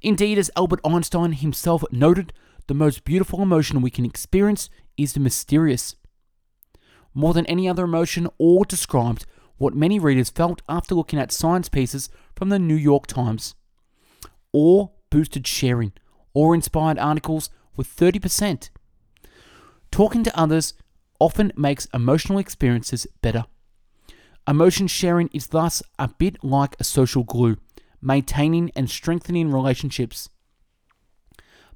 Indeed, 0.00 0.38
as 0.38 0.50
Albert 0.56 0.80
Einstein 0.84 1.32
himself 1.32 1.84
noted, 1.90 2.32
the 2.68 2.74
most 2.74 3.04
beautiful 3.04 3.42
emotion 3.42 3.82
we 3.82 3.90
can 3.90 4.04
experience 4.04 4.70
is 4.96 5.12
the 5.12 5.20
mysterious. 5.20 5.96
More 7.14 7.34
than 7.34 7.46
any 7.46 7.68
other 7.68 7.84
emotion, 7.84 8.28
awe 8.38 8.64
described 8.64 9.26
what 9.58 9.74
many 9.74 9.98
readers 9.98 10.30
felt 10.30 10.62
after 10.68 10.94
looking 10.94 11.18
at 11.18 11.32
science 11.32 11.68
pieces 11.68 12.10
from 12.34 12.50
the 12.50 12.58
New 12.58 12.74
York 12.74 13.06
Times. 13.06 13.54
Awe 14.52 14.88
boosted 15.10 15.46
sharing, 15.46 15.92
awe 16.34 16.52
inspired 16.52 16.98
articles 16.98 17.50
with 17.76 17.94
30%. 17.94 18.70
Talking 19.90 20.24
to 20.24 20.38
others 20.38 20.74
often 21.18 21.52
makes 21.56 21.86
emotional 21.94 22.38
experiences 22.38 23.06
better. 23.22 23.44
Emotion 24.48 24.86
sharing 24.86 25.28
is 25.32 25.48
thus 25.48 25.82
a 25.98 26.08
bit 26.08 26.42
like 26.44 26.76
a 26.78 26.84
social 26.84 27.24
glue, 27.24 27.56
maintaining 28.00 28.70
and 28.76 28.88
strengthening 28.88 29.50
relationships. 29.50 30.28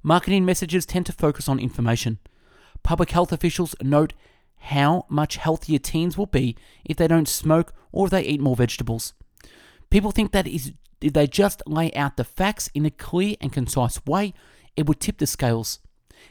Marketing 0.03 0.45
messages 0.45 0.87
tend 0.87 1.07
to 1.07 1.13
focus 1.13 1.49
on 1.49 1.59
information. 1.59 2.19
Public 2.83 3.11
health 3.11 3.33
officials 3.33 3.75
note 3.83 4.13
how 4.61 5.07
much 5.09 5.37
healthier 5.37 5.79
teens 5.79 6.17
will 6.17 6.27
be 6.27 6.57
if 6.85 6.97
they 6.97 7.09
don't 7.09 7.29
smoke 7.29 7.73
or 7.93 8.07
if 8.07 8.11
they 8.11 8.23
eat 8.23 8.41
more 8.41 8.57
vegetables. 8.57 9.15
People 9.91 10.13
think 10.13 10.33
that 10.33 10.47
is, 10.47 10.73
if 11.01 11.13
they 11.13 11.27
just 11.27 11.63
lay 11.67 11.93
out 11.95 12.17
the 12.17 12.25
facts 12.25 12.71
in 12.75 12.87
a 12.87 12.91
clear 12.91 13.35
and 13.41 13.53
concise 13.53 14.05
way, 14.07 14.33
it 14.77 14.87
would 14.87 15.01
tip 15.01 15.19
the 15.19 15.27
scales. 15.27 15.81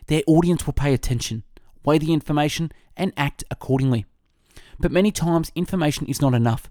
Their 0.07 0.21
audience 0.27 0.65
will 0.65 0.73
pay 0.73 0.93
attention, 0.93 1.43
weigh 1.83 1.97
the 1.97 2.13
information, 2.13 2.71
and 2.97 3.13
act 3.15 3.43
accordingly. 3.49 4.05
But 4.79 4.91
many 4.91 5.11
times, 5.11 5.51
information 5.55 6.05
is 6.07 6.21
not 6.21 6.33
enough. 6.33 6.69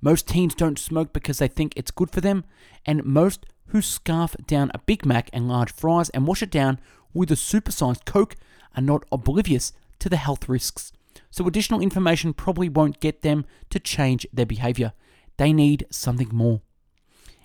Most 0.00 0.28
teens 0.28 0.54
don't 0.54 0.78
smoke 0.78 1.12
because 1.12 1.38
they 1.38 1.48
think 1.48 1.72
it's 1.74 1.90
good 1.90 2.10
for 2.10 2.20
them, 2.20 2.44
and 2.84 3.04
most 3.04 3.46
who 3.68 3.82
scarf 3.82 4.36
down 4.46 4.70
a 4.74 4.78
Big 4.80 5.04
Mac 5.04 5.28
and 5.32 5.48
large 5.48 5.72
fries 5.72 6.10
and 6.10 6.26
wash 6.26 6.42
it 6.42 6.50
down 6.50 6.78
with 7.12 7.30
a 7.30 7.34
supersized 7.34 8.04
Coke 8.04 8.36
are 8.76 8.82
not 8.82 9.04
oblivious 9.10 9.72
to 9.98 10.08
the 10.08 10.16
health 10.18 10.48
risks. 10.48 10.92
so 11.30 11.46
additional 11.46 11.80
information 11.80 12.32
probably 12.32 12.68
won't 12.68 13.00
get 13.00 13.22
them 13.22 13.44
to 13.70 13.78
change 13.78 14.26
their 14.32 14.46
behavior. 14.46 14.92
They 15.36 15.52
need 15.52 15.86
something 15.90 16.30
more. 16.32 16.60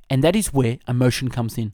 And 0.10 0.24
that 0.24 0.36
is 0.36 0.54
where 0.54 0.80
emotion 0.88 1.30
comes 1.30 1.58
in. 1.58 1.74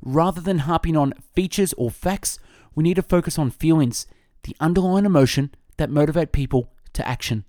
Rather 0.00 0.40
than 0.40 0.58
harping 0.58 0.96
on 0.96 1.14
features 1.34 1.72
or 1.76 1.90
facts, 1.90 2.38
we 2.74 2.84
need 2.84 2.94
to 2.94 3.02
focus 3.02 3.38
on 3.38 3.50
feelings, 3.50 4.06
the 4.42 4.56
underlying 4.60 5.06
emotion 5.06 5.54
that 5.76 5.90
motivate 5.90 6.32
people 6.32 6.72
to 6.92 7.06
action. 7.06 7.44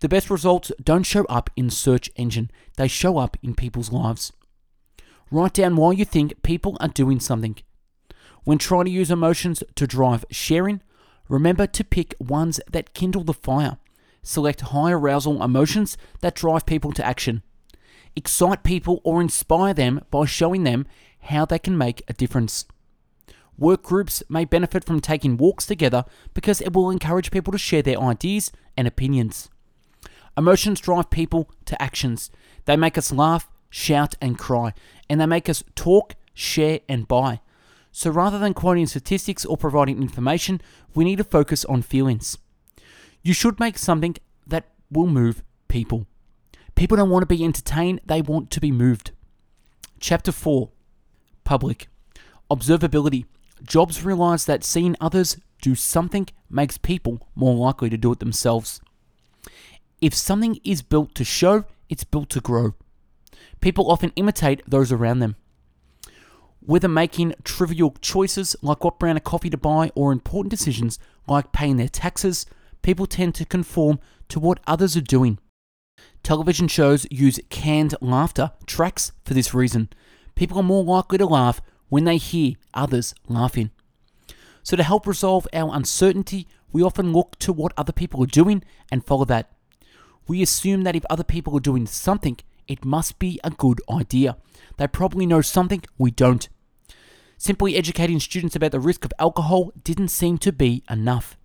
The 0.00 0.08
best 0.08 0.28
results 0.28 0.70
don't 0.82 1.04
show 1.04 1.24
up 1.24 1.48
in 1.56 1.70
search 1.70 2.10
engine, 2.16 2.50
they 2.76 2.88
show 2.88 3.16
up 3.18 3.36
in 3.42 3.54
people's 3.54 3.92
lives. 3.92 4.32
Write 5.30 5.54
down 5.54 5.76
why 5.76 5.92
you 5.92 6.04
think 6.04 6.42
people 6.42 6.76
are 6.80 6.88
doing 6.88 7.18
something. 7.18 7.56
When 8.44 8.58
trying 8.58 8.84
to 8.84 8.90
use 8.90 9.10
emotions 9.10 9.62
to 9.74 9.86
drive 9.86 10.24
sharing, 10.30 10.82
remember 11.28 11.66
to 11.66 11.82
pick 11.82 12.14
ones 12.20 12.60
that 12.70 12.94
kindle 12.94 13.24
the 13.24 13.32
fire. 13.32 13.78
Select 14.22 14.60
high 14.60 14.92
arousal 14.92 15.42
emotions 15.42 15.96
that 16.20 16.34
drive 16.34 16.66
people 16.66 16.92
to 16.92 17.04
action. 17.04 17.42
Excite 18.14 18.62
people 18.62 19.00
or 19.02 19.20
inspire 19.20 19.74
them 19.74 20.00
by 20.10 20.26
showing 20.26 20.64
them 20.64 20.86
how 21.22 21.44
they 21.44 21.58
can 21.58 21.76
make 21.76 22.02
a 22.06 22.12
difference. 22.12 22.66
Work 23.58 23.82
groups 23.82 24.22
may 24.28 24.44
benefit 24.44 24.84
from 24.84 25.00
taking 25.00 25.36
walks 25.36 25.66
together 25.66 26.04
because 26.34 26.60
it 26.60 26.72
will 26.72 26.90
encourage 26.90 27.30
people 27.30 27.52
to 27.52 27.58
share 27.58 27.82
their 27.82 28.00
ideas 28.00 28.52
and 28.76 28.86
opinions. 28.86 29.48
Emotions 30.36 30.80
drive 30.80 31.08
people 31.08 31.50
to 31.64 31.80
actions. 31.80 32.30
They 32.66 32.76
make 32.76 32.98
us 32.98 33.12
laugh, 33.12 33.48
shout, 33.70 34.14
and 34.20 34.38
cry, 34.38 34.74
and 35.08 35.20
they 35.20 35.26
make 35.26 35.48
us 35.48 35.64
talk, 35.74 36.14
share, 36.34 36.80
and 36.88 37.08
buy. 37.08 37.40
So 37.90 38.10
rather 38.10 38.38
than 38.38 38.52
quoting 38.52 38.86
statistics 38.86 39.46
or 39.46 39.56
providing 39.56 40.02
information, 40.02 40.60
we 40.94 41.04
need 41.04 41.16
to 41.16 41.24
focus 41.24 41.64
on 41.64 41.80
feelings. 41.80 42.36
You 43.22 43.32
should 43.32 43.58
make 43.58 43.78
something 43.78 44.16
that 44.46 44.66
will 44.90 45.06
move 45.06 45.42
people. 45.68 46.06
People 46.74 46.98
don't 46.98 47.08
want 47.08 47.22
to 47.22 47.34
be 47.34 47.42
entertained, 47.42 48.02
they 48.04 48.20
want 48.20 48.50
to 48.50 48.60
be 48.60 48.70
moved. 48.70 49.12
Chapter 49.98 50.30
4 50.30 50.68
Public 51.44 51.88
Observability. 52.50 53.24
Jobs 53.62 54.04
realize 54.04 54.44
that 54.44 54.64
seeing 54.64 54.96
others 55.00 55.38
do 55.62 55.74
something 55.74 56.28
makes 56.50 56.78
people 56.78 57.26
more 57.34 57.54
likely 57.54 57.90
to 57.90 57.96
do 57.96 58.12
it 58.12 58.20
themselves. 58.20 58.80
If 60.00 60.14
something 60.14 60.60
is 60.64 60.82
built 60.82 61.14
to 61.14 61.24
show, 61.24 61.64
it's 61.88 62.04
built 62.04 62.28
to 62.30 62.40
grow. 62.40 62.74
People 63.60 63.90
often 63.90 64.12
imitate 64.16 64.62
those 64.68 64.92
around 64.92 65.20
them. 65.20 65.36
Whether 66.60 66.88
making 66.88 67.34
trivial 67.44 67.94
choices 68.00 68.56
like 68.60 68.84
what 68.84 68.98
brand 68.98 69.18
of 69.18 69.24
coffee 69.24 69.50
to 69.50 69.56
buy 69.56 69.90
or 69.94 70.12
important 70.12 70.50
decisions 70.50 70.98
like 71.26 71.52
paying 71.52 71.76
their 71.76 71.88
taxes, 71.88 72.44
people 72.82 73.06
tend 73.06 73.34
to 73.36 73.44
conform 73.44 74.00
to 74.28 74.40
what 74.40 74.60
others 74.66 74.96
are 74.96 75.00
doing. 75.00 75.38
Television 76.22 76.68
shows 76.68 77.06
use 77.10 77.40
canned 77.50 77.94
laughter 78.00 78.50
tracks 78.66 79.12
for 79.24 79.32
this 79.32 79.54
reason. 79.54 79.88
People 80.34 80.58
are 80.58 80.64
more 80.64 80.84
likely 80.84 81.18
to 81.18 81.26
laugh 81.26 81.60
when 81.88 82.04
they 82.04 82.16
hear 82.16 82.54
others 82.74 83.14
laughing. 83.28 83.70
So, 84.62 84.76
to 84.76 84.82
help 84.82 85.06
resolve 85.06 85.46
our 85.52 85.74
uncertainty, 85.74 86.48
we 86.72 86.82
often 86.82 87.12
look 87.12 87.38
to 87.38 87.52
what 87.52 87.72
other 87.76 87.92
people 87.92 88.22
are 88.22 88.26
doing 88.26 88.64
and 88.90 89.04
follow 89.04 89.24
that. 89.26 89.52
We 90.26 90.42
assume 90.42 90.82
that 90.82 90.96
if 90.96 91.04
other 91.08 91.24
people 91.24 91.56
are 91.56 91.60
doing 91.60 91.86
something, 91.86 92.38
it 92.66 92.84
must 92.84 93.18
be 93.18 93.38
a 93.44 93.50
good 93.50 93.80
idea. 93.90 94.36
They 94.76 94.88
probably 94.88 95.24
know 95.24 95.40
something 95.40 95.82
we 95.98 96.10
don't. 96.10 96.48
Simply 97.38 97.76
educating 97.76 98.18
students 98.18 98.56
about 98.56 98.72
the 98.72 98.80
risk 98.80 99.04
of 99.04 99.12
alcohol 99.18 99.72
didn't 99.84 100.08
seem 100.08 100.38
to 100.38 100.52
be 100.52 100.82
enough. 100.90 101.36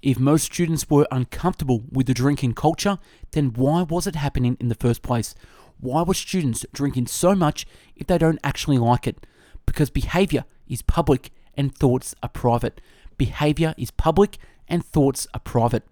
If 0.00 0.18
most 0.18 0.46
students 0.46 0.90
were 0.90 1.06
uncomfortable 1.12 1.84
with 1.92 2.06
the 2.06 2.14
drinking 2.14 2.54
culture, 2.54 2.98
then 3.30 3.52
why 3.52 3.82
was 3.82 4.06
it 4.06 4.16
happening 4.16 4.56
in 4.58 4.68
the 4.68 4.74
first 4.74 5.02
place? 5.02 5.34
Why 5.78 6.02
were 6.02 6.14
students 6.14 6.66
drinking 6.72 7.06
so 7.06 7.34
much 7.34 7.66
if 7.94 8.08
they 8.08 8.18
don't 8.18 8.40
actually 8.42 8.78
like 8.78 9.06
it? 9.06 9.24
Because 9.66 9.90
behavior 9.90 10.44
is 10.68 10.82
public 10.82 11.30
and 11.54 11.74
thoughts 11.74 12.14
are 12.22 12.28
private. 12.28 12.80
Behavior 13.16 13.74
is 13.76 13.90
public 13.90 14.38
and 14.68 14.84
thoughts 14.84 15.26
are 15.34 15.40
private. 15.40 15.84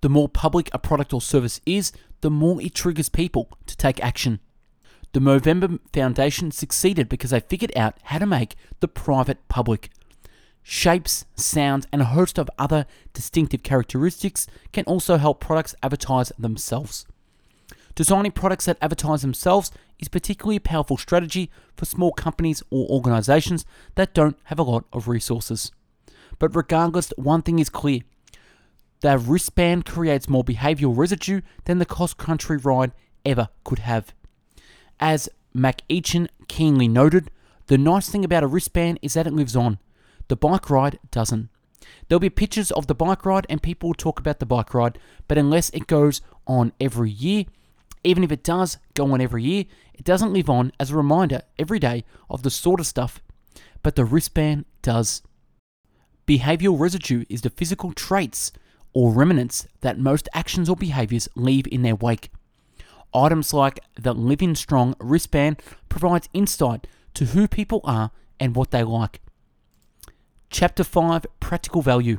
The 0.00 0.08
more 0.08 0.28
public 0.28 0.70
a 0.72 0.78
product 0.78 1.12
or 1.12 1.20
service 1.20 1.60
is, 1.66 1.92
the 2.20 2.30
more 2.30 2.60
it 2.62 2.74
triggers 2.74 3.08
people 3.08 3.48
to 3.66 3.76
take 3.76 4.02
action. 4.02 4.40
The 5.12 5.20
Movember 5.20 5.78
Foundation 5.92 6.50
succeeded 6.50 7.08
because 7.08 7.30
they 7.30 7.40
figured 7.40 7.72
out 7.76 7.96
how 8.04 8.18
to 8.18 8.26
make 8.26 8.56
the 8.80 8.88
private 8.88 9.48
public. 9.48 9.90
Shapes, 10.62 11.24
sounds, 11.34 11.86
and 11.92 12.02
a 12.02 12.06
host 12.06 12.38
of 12.38 12.50
other 12.58 12.86
distinctive 13.14 13.62
characteristics 13.62 14.46
can 14.72 14.84
also 14.84 15.16
help 15.16 15.40
products 15.40 15.74
advertise 15.82 16.30
themselves. 16.38 17.06
Designing 17.98 18.30
products 18.30 18.66
that 18.66 18.78
advertise 18.80 19.22
themselves 19.22 19.72
is 19.98 20.06
particularly 20.06 20.54
a 20.54 20.60
powerful 20.60 20.96
strategy 20.96 21.50
for 21.74 21.84
small 21.84 22.12
companies 22.12 22.62
or 22.70 22.86
organizations 22.88 23.66
that 23.96 24.14
don't 24.14 24.38
have 24.44 24.60
a 24.60 24.62
lot 24.62 24.84
of 24.92 25.08
resources. 25.08 25.72
But 26.38 26.54
regardless, 26.54 27.12
one 27.16 27.42
thing 27.42 27.58
is 27.58 27.68
clear 27.68 28.02
the 29.00 29.18
wristband 29.18 29.84
creates 29.84 30.28
more 30.28 30.44
behavioral 30.44 30.96
residue 30.96 31.40
than 31.64 31.80
the 31.80 31.84
cross 31.84 32.14
country 32.14 32.56
ride 32.56 32.92
ever 33.26 33.48
could 33.64 33.80
have. 33.80 34.14
As 35.00 35.28
MacEachern 35.52 36.28
keenly 36.46 36.86
noted, 36.86 37.32
the 37.66 37.78
nice 37.78 38.08
thing 38.08 38.24
about 38.24 38.44
a 38.44 38.46
wristband 38.46 39.00
is 39.02 39.14
that 39.14 39.26
it 39.26 39.32
lives 39.32 39.56
on. 39.56 39.80
The 40.28 40.36
bike 40.36 40.70
ride 40.70 41.00
doesn't. 41.10 41.48
There'll 42.06 42.20
be 42.20 42.30
pictures 42.30 42.70
of 42.70 42.86
the 42.86 42.94
bike 42.94 43.26
ride 43.26 43.46
and 43.50 43.60
people 43.60 43.88
will 43.88 43.94
talk 43.94 44.20
about 44.20 44.38
the 44.38 44.46
bike 44.46 44.72
ride, 44.72 45.00
but 45.26 45.36
unless 45.36 45.70
it 45.70 45.88
goes 45.88 46.20
on 46.46 46.72
every 46.80 47.10
year, 47.10 47.46
even 48.04 48.24
if 48.24 48.32
it 48.32 48.44
does 48.44 48.78
go 48.94 49.12
on 49.12 49.20
every 49.20 49.42
year, 49.42 49.64
it 49.94 50.04
doesn't 50.04 50.32
live 50.32 50.48
on 50.48 50.72
as 50.78 50.90
a 50.90 50.96
reminder 50.96 51.42
every 51.58 51.78
day 51.78 52.04
of 52.30 52.42
the 52.42 52.50
sort 52.50 52.80
of 52.80 52.86
stuff. 52.86 53.20
But 53.82 53.96
the 53.96 54.04
wristband 54.04 54.64
does. 54.82 55.22
Behavioral 56.26 56.78
residue 56.78 57.24
is 57.28 57.42
the 57.42 57.50
physical 57.50 57.92
traits 57.92 58.52
or 58.92 59.12
remnants 59.12 59.66
that 59.80 59.98
most 59.98 60.28
actions 60.34 60.68
or 60.68 60.76
behaviors 60.76 61.28
leave 61.34 61.66
in 61.68 61.82
their 61.82 61.94
wake. 61.94 62.30
Items 63.14 63.54
like 63.54 63.80
the 63.98 64.12
Living 64.12 64.54
Strong 64.54 64.94
wristband 65.00 65.62
provides 65.88 66.28
insight 66.32 66.86
to 67.14 67.26
who 67.26 67.48
people 67.48 67.80
are 67.84 68.10
and 68.38 68.54
what 68.54 68.70
they 68.70 68.82
like. 68.82 69.20
Chapter 70.50 70.84
5 70.84 71.26
Practical 71.40 71.82
Value. 71.82 72.18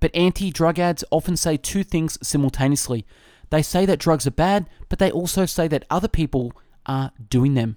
But 0.00 0.14
anti 0.14 0.50
drug 0.50 0.78
ads 0.78 1.04
often 1.10 1.36
say 1.36 1.56
two 1.56 1.82
things 1.82 2.18
simultaneously. 2.26 3.06
They 3.54 3.62
say 3.62 3.86
that 3.86 4.00
drugs 4.00 4.26
are 4.26 4.32
bad, 4.32 4.68
but 4.88 4.98
they 4.98 5.12
also 5.12 5.46
say 5.46 5.68
that 5.68 5.84
other 5.88 6.08
people 6.08 6.54
are 6.86 7.12
doing 7.30 7.54
them. 7.54 7.76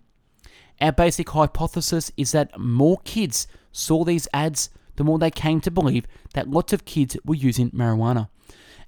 Our 0.82 0.92
basic 0.92 1.30
hypothesis 1.30 2.12
is 2.18 2.32
that 2.32 2.60
more 2.60 2.98
kids 3.04 3.46
saw 3.72 4.04
these 4.04 4.28
ads, 4.34 4.72
the 4.96 5.04
more 5.04 5.20
they 5.20 5.30
came 5.30 5.62
to 5.62 5.70
believe 5.70 6.08
that 6.34 6.50
lots 6.50 6.74
of 6.74 6.86
kids 6.86 7.16
were 7.24 7.36
using 7.36 7.70
marijuana. 7.70 8.30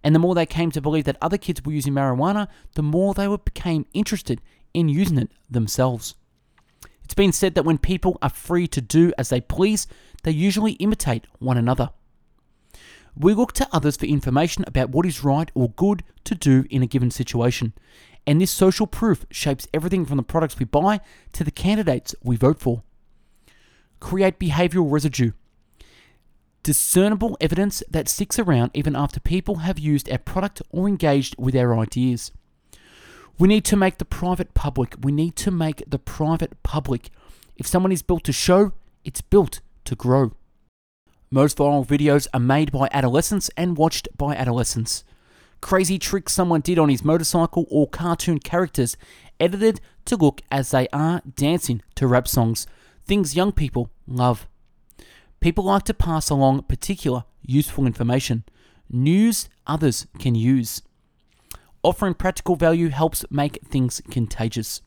And 0.04 0.16
the 0.16 0.20
more 0.20 0.34
they 0.34 0.48
came 0.48 0.72
to 0.72 0.82
believe 0.82 1.04
that 1.04 1.18
other 1.22 1.38
kids 1.38 1.64
were 1.64 1.74
using 1.74 1.94
marijuana, 1.94 2.48
the 2.74 2.82
more 2.82 3.14
they 3.14 3.28
became 3.28 3.86
interested 3.94 4.42
in 4.74 4.90
using 4.90 5.20
it 5.20 5.30
themselves. 5.48 6.16
It's 7.04 7.14
been 7.14 7.34
said 7.34 7.54
that 7.54 7.66
when 7.66 7.78
people 7.78 8.18
are 8.24 8.30
free 8.30 8.68
to 8.70 8.82
do 8.82 9.14
as 9.16 9.30
they 9.30 9.42
please, 9.42 9.86
they 10.24 10.32
usually 10.32 10.72
imitate 10.72 11.28
one 11.38 11.56
another. 11.56 11.92
We 13.16 13.34
look 13.34 13.54
to 13.54 13.68
others 13.72 13.98
for 13.98 14.06
information 14.06 14.64
about 14.68 14.90
what 14.90 15.06
is 15.06 15.24
right 15.24 15.52
or 15.54 15.70
good 15.72 16.04
to 16.26 16.36
do 16.36 16.66
in 16.70 16.84
a 16.84 16.88
given 16.88 17.12
situation. 17.12 17.74
And 18.26 18.40
this 18.40 18.52
social 18.52 18.88
proof 18.88 19.26
shapes 19.32 19.68
everything 19.74 20.06
from 20.06 20.18
the 20.18 20.24
products 20.24 20.60
we 20.60 20.66
buy 20.66 21.02
to 21.34 21.44
the 21.44 21.52
candidates 21.52 22.16
we 22.24 22.36
vote 22.36 22.60
for. 22.60 22.84
Create 24.00 24.40
behavioral 24.40 24.92
residue 24.92 25.32
discernible 26.64 27.38
evidence 27.40 27.82
that 27.90 28.08
sticks 28.08 28.38
around 28.38 28.72
even 28.74 28.96
after 28.96 29.20
people 29.20 29.56
have 29.56 29.80
used 29.80 30.10
our 30.12 30.18
product 30.18 30.62
or 30.70 30.88
engaged 30.88 31.36
with 31.38 31.56
our 31.56 31.78
ideas. 31.78 32.32
We 33.38 33.48
need 33.48 33.66
to 33.66 33.78
make 33.78 33.98
the 33.98 34.06
private 34.06 34.54
public. 34.54 34.96
We 35.02 35.12
need 35.12 35.36
to 35.38 35.52
make 35.52 35.84
the 35.88 36.00
private 36.00 36.62
public. 36.64 37.10
If 37.56 37.66
someone 37.66 37.92
is 37.92 38.02
built 38.02 38.24
to 38.26 38.34
show, 38.34 38.74
it's 39.04 39.22
built 39.22 39.62
to 39.86 39.96
grow. 39.96 40.34
Most 41.32 41.58
viral 41.58 41.86
videos 41.86 42.28
are 42.34 42.40
made 42.40 42.72
by 42.72 42.90
adolescents 42.92 43.52
and 43.56 43.78
watched 43.78 44.08
by 44.18 44.36
adolescents. 44.36 45.04
Crazy 45.62 46.00
tricks 46.00 46.34
someone 46.34 46.62
did 46.62 46.80
on 46.80 46.90
his 46.90 47.06
motorcycle 47.06 47.68
or 47.70 47.88
cartoon 47.88 48.40
characters 48.40 48.98
edited 49.40 49.80
to 50.06 50.16
look 50.16 50.42
as 50.52 50.72
they 50.72 50.88
are 50.92 51.22
dancing 51.36 51.84
to 51.96 52.08
rap 52.08 52.28
songs. 52.28 52.66
Things 53.06 53.36
young 53.36 53.52
people 53.52 53.92
love. 54.08 54.48
People 55.40 55.66
like 55.66 55.84
to 55.84 55.94
pass 55.94 56.32
along 56.32 56.64
particular 56.64 57.26
useful 57.44 57.86
information, 57.86 58.44
news 58.90 59.50
others 59.68 60.08
can 60.18 60.34
use. 60.34 60.82
Offering 61.84 62.16
practical 62.16 62.56
value 62.56 62.90
helps 62.90 63.24
make 63.30 63.60
things 63.64 64.02
contagious. 64.10 64.82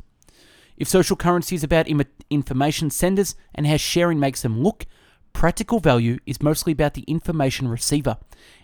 If 0.76 0.88
social 0.88 1.16
currency 1.16 1.54
is 1.54 1.64
about 1.64 1.88
Im- 1.88 2.02
information 2.30 2.90
senders 2.90 3.36
and 3.54 3.66
how 3.66 3.76
sharing 3.76 4.18
makes 4.18 4.42
them 4.42 4.62
look, 4.62 4.86
Practical 5.32 5.80
value 5.80 6.18
is 6.26 6.42
mostly 6.42 6.72
about 6.72 6.94
the 6.94 7.02
information 7.02 7.68
receiver. 7.68 8.18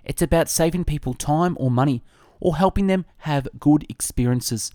It's 0.04 0.22
about 0.22 0.48
saving 0.48 0.84
people 0.84 1.14
time 1.14 1.56
or 1.58 1.70
money 1.70 2.04
or 2.40 2.56
helping 2.56 2.86
them 2.86 3.04
have 3.18 3.48
good 3.58 3.84
experiences. 3.88 4.70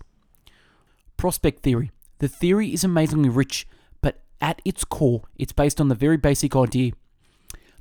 Prospect 1.16 1.62
theory. 1.62 1.90
The 2.18 2.28
theory 2.28 2.72
is 2.72 2.84
amazingly 2.84 3.28
rich, 3.28 3.66
but 4.02 4.22
at 4.40 4.60
its 4.64 4.84
core, 4.84 5.22
it's 5.36 5.52
based 5.52 5.80
on 5.80 5.88
the 5.88 5.94
very 5.94 6.16
basic 6.16 6.54
idea. 6.54 6.92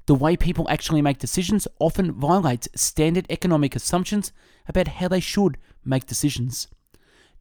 The 0.06 0.16
way 0.16 0.36
people 0.36 0.70
actually 0.70 1.02
make 1.02 1.18
decisions 1.18 1.68
often 1.80 2.12
violates 2.12 2.68
standard 2.76 3.26
economic 3.30 3.76
assumptions 3.76 4.32
about 4.68 4.88
how 4.88 5.08
they 5.08 5.22
should 5.22 5.58
make 5.86 6.06
decisions. 6.06 6.68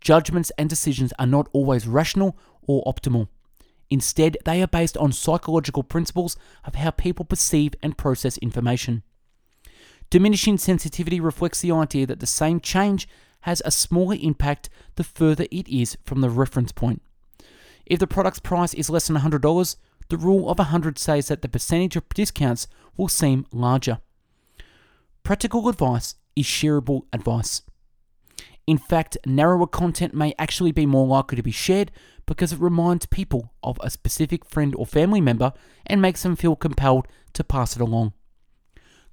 Judgments 0.00 0.52
and 0.58 0.68
decisions 0.68 1.12
are 1.18 1.26
not 1.26 1.48
always 1.52 1.86
rational 1.86 2.36
or 2.62 2.82
optimal. 2.84 3.28
Instead, 3.92 4.38
they 4.46 4.62
are 4.62 4.66
based 4.66 4.96
on 4.96 5.12
psychological 5.12 5.82
principles 5.82 6.34
of 6.64 6.76
how 6.76 6.90
people 6.90 7.26
perceive 7.26 7.74
and 7.82 7.98
process 7.98 8.38
information. 8.38 9.02
Diminishing 10.08 10.56
sensitivity 10.56 11.20
reflects 11.20 11.60
the 11.60 11.72
idea 11.72 12.06
that 12.06 12.18
the 12.18 12.26
same 12.26 12.58
change 12.58 13.06
has 13.42 13.60
a 13.66 13.70
smaller 13.70 14.16
impact 14.18 14.70
the 14.94 15.04
further 15.04 15.44
it 15.50 15.68
is 15.68 15.98
from 16.06 16.22
the 16.22 16.30
reference 16.30 16.72
point. 16.72 17.02
If 17.84 17.98
the 17.98 18.06
product's 18.06 18.40
price 18.40 18.72
is 18.72 18.88
less 18.88 19.08
than 19.08 19.18
$100, 19.18 19.76
the 20.08 20.16
rule 20.16 20.48
of 20.48 20.56
100 20.56 20.98
says 20.98 21.28
that 21.28 21.42
the 21.42 21.48
percentage 21.50 21.94
of 21.94 22.08
discounts 22.14 22.68
will 22.96 23.08
seem 23.08 23.44
larger. 23.52 23.98
Practical 25.22 25.68
advice 25.68 26.14
is 26.34 26.46
shareable 26.46 27.02
advice. 27.12 27.60
In 28.66 28.78
fact, 28.78 29.18
narrower 29.26 29.66
content 29.66 30.14
may 30.14 30.34
actually 30.38 30.72
be 30.72 30.86
more 30.86 31.06
likely 31.06 31.36
to 31.36 31.42
be 31.42 31.50
shared 31.50 31.90
because 32.26 32.52
it 32.52 32.60
reminds 32.60 33.06
people 33.06 33.52
of 33.62 33.78
a 33.82 33.90
specific 33.90 34.44
friend 34.44 34.74
or 34.76 34.86
family 34.86 35.20
member 35.20 35.52
and 35.86 36.00
makes 36.00 36.22
them 36.22 36.36
feel 36.36 36.56
compelled 36.56 37.06
to 37.32 37.44
pass 37.44 37.76
it 37.76 37.82
along. 37.82 38.12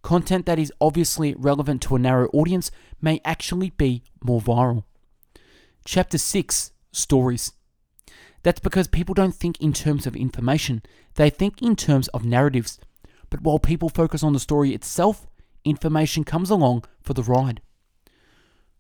Content 0.01 0.45
that 0.45 0.59
is 0.59 0.71
obviously 0.79 1.33
relevant 1.35 1.81
to 1.81 1.95
a 1.95 1.99
narrow 1.99 2.29
audience 2.29 2.71
may 3.01 3.19
actually 3.25 3.71
be 3.71 4.03
more 4.23 4.39
viral. 4.39 4.83
Chapter 5.85 6.17
6 6.17 6.71
Stories. 6.91 7.53
That's 8.43 8.59
because 8.59 8.87
people 8.87 9.13
don't 9.13 9.35
think 9.35 9.59
in 9.59 9.73
terms 9.73 10.07
of 10.07 10.15
information, 10.15 10.81
they 11.15 11.29
think 11.29 11.61
in 11.61 11.75
terms 11.75 12.07
of 12.09 12.23
narratives. 12.23 12.79
But 13.29 13.41
while 13.41 13.59
people 13.59 13.89
focus 13.89 14.23
on 14.23 14.33
the 14.33 14.39
story 14.39 14.73
itself, 14.73 15.27
information 15.65 16.23
comes 16.23 16.49
along 16.49 16.85
for 17.01 17.13
the 17.13 17.23
ride. 17.23 17.61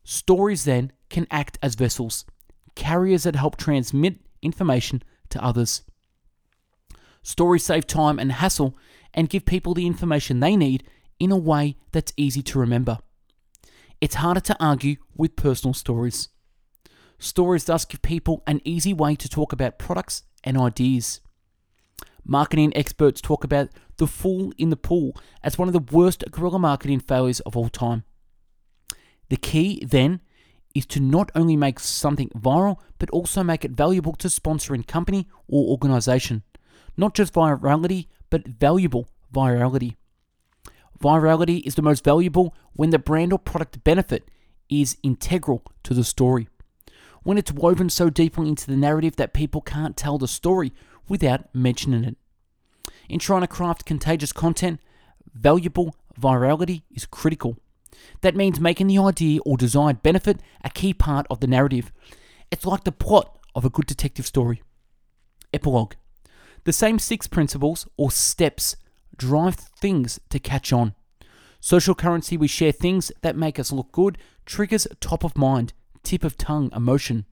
Stories 0.03 0.63
then 0.63 0.91
can 1.09 1.27
act 1.29 1.59
as 1.61 1.75
vessels, 1.75 2.25
carriers 2.79 3.23
that 3.23 3.35
help 3.35 3.57
transmit 3.57 4.15
information 4.41 5.03
to 5.29 5.43
others. 5.43 5.83
Stories 7.21 7.65
save 7.65 7.85
time 7.85 8.17
and 8.17 8.31
hassle 8.31 8.77
and 9.13 9.29
give 9.29 9.45
people 9.45 9.73
the 9.73 9.85
information 9.85 10.39
they 10.39 10.55
need 10.55 10.83
in 11.19 11.31
a 11.31 11.37
way 11.37 11.75
that's 11.91 12.13
easy 12.15 12.41
to 12.41 12.57
remember. 12.57 12.97
It's 13.99 14.15
harder 14.15 14.39
to 14.39 14.55
argue 14.63 14.95
with 15.13 15.35
personal 15.35 15.73
stories. 15.73 16.29
Stories 17.19 17.65
thus 17.65 17.83
give 17.83 18.01
people 18.01 18.43
an 18.47 18.61
easy 18.63 18.93
way 18.93 19.13
to 19.15 19.27
talk 19.27 19.51
about 19.51 19.77
products 19.77 20.23
and 20.45 20.57
ideas. 20.57 21.19
Marketing 22.23 22.71
experts 22.77 23.19
talk 23.19 23.43
about 23.43 23.69
the 23.97 24.07
fool 24.07 24.53
in 24.57 24.69
the 24.69 24.77
pool 24.77 25.17
as 25.43 25.57
one 25.57 25.67
of 25.67 25.73
the 25.73 25.93
worst 25.93 26.23
guerrilla 26.31 26.59
marketing 26.59 27.01
failures 27.01 27.41
of 27.41 27.57
all 27.57 27.67
time. 27.67 28.05
The 29.27 29.35
key, 29.35 29.83
then, 29.85 30.21
is 30.75 30.85
to 30.87 30.99
not 30.99 31.31
only 31.35 31.55
make 31.55 31.79
something 31.79 32.29
viral, 32.29 32.77
but 32.99 33.09
also 33.09 33.43
make 33.43 33.65
it 33.65 33.71
valuable 33.71 34.13
to 34.13 34.29
sponsor 34.29 34.73
sponsoring 34.73 34.87
company 34.87 35.27
or 35.47 35.69
organization. 35.69 36.43
Not 36.95 37.15
just 37.15 37.33
virality, 37.33 38.07
but 38.29 38.47
valuable 38.47 39.07
virality. 39.33 39.95
Virality 41.01 41.65
is 41.65 41.75
the 41.75 41.81
most 41.81 42.03
valuable 42.03 42.53
when 42.73 42.89
the 42.89 42.99
brand 42.99 43.31
or 43.31 43.39
product 43.39 43.83
benefit 43.83 44.29
is 44.69 44.97
integral 45.01 45.63
to 45.83 45.93
the 45.93 46.03
story. 46.03 46.47
When 47.23 47.37
it's 47.37 47.51
woven 47.51 47.89
so 47.89 48.09
deeply 48.09 48.47
into 48.47 48.67
the 48.67 48.75
narrative 48.75 49.15
that 49.15 49.33
people 49.33 49.61
can't 49.61 49.97
tell 49.97 50.17
the 50.17 50.27
story 50.27 50.73
without 51.07 51.53
mentioning 51.53 52.03
it. 52.03 52.17
In 53.07 53.19
trying 53.19 53.41
to 53.41 53.47
craft 53.47 53.85
contagious 53.85 54.31
content, 54.31 54.79
valuable 55.33 55.95
virality 56.19 56.83
is 56.91 57.05
critical. 57.05 57.57
That 58.21 58.35
means 58.35 58.59
making 58.59 58.87
the 58.87 58.97
idea 58.97 59.39
or 59.45 59.57
desired 59.57 60.03
benefit 60.03 60.41
a 60.63 60.69
key 60.69 60.93
part 60.93 61.25
of 61.29 61.39
the 61.39 61.47
narrative. 61.47 61.91
It's 62.51 62.65
like 62.65 62.83
the 62.83 62.91
plot 62.91 63.37
of 63.55 63.65
a 63.65 63.69
good 63.69 63.85
detective 63.85 64.25
story. 64.25 64.61
Epilogue 65.53 65.93
The 66.63 66.73
same 66.73 66.99
six 66.99 67.27
principles 67.27 67.87
or 67.97 68.11
steps 68.11 68.75
drive 69.17 69.55
things 69.55 70.19
to 70.29 70.39
catch 70.39 70.71
on. 70.71 70.95
Social 71.59 71.95
currency, 71.95 72.37
we 72.37 72.47
share 72.47 72.71
things 72.71 73.11
that 73.21 73.35
make 73.35 73.59
us 73.59 73.71
look 73.71 73.91
good, 73.91 74.17
triggers 74.45 74.87
top 75.01 75.23
of 75.23 75.37
mind, 75.37 75.73
tip 76.03 76.23
of 76.23 76.37
tongue 76.37 76.71
emotion. 76.73 77.25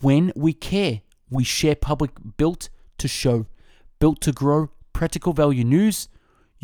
When 0.00 0.32
we 0.34 0.52
care, 0.52 1.02
we 1.30 1.44
share 1.44 1.76
public 1.76 2.10
built 2.36 2.68
to 2.98 3.08
show, 3.08 3.46
built 4.00 4.20
to 4.22 4.32
grow, 4.32 4.70
practical 4.92 5.32
value 5.32 5.64
news. 5.64 6.08